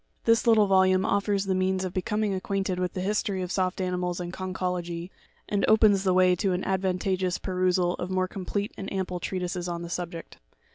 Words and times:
This 0.23 0.47
little 0.47 0.65
volume 0.65 1.05
offers 1.05 1.45
the 1.45 1.53
means 1.53 1.83
of 1.85 1.93
becoming 1.93 2.33
acquainted 2.33 2.79
with 2.79 2.93
the 2.93 3.01
history 3.01 3.43
of 3.43 3.51
soft 3.51 3.79
animals 3.79 4.19
and 4.19 4.33
conchology, 4.33 5.11
and 5.47 5.63
opens 5.67 6.03
the 6.03 6.13
way 6.15 6.35
to 6.37 6.53
an 6.53 6.63
advantageous 6.63 7.37
perusal 7.37 7.93
of 7.99 8.09
more 8.09 8.27
complete 8.27 8.71
and 8.79 8.91
ample 8.91 9.19
treatises 9.19 9.67
on 9.67 9.83
the 9.83 9.89
subject. 9.91 10.37